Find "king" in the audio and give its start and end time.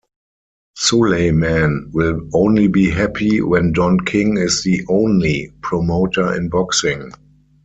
3.99-4.35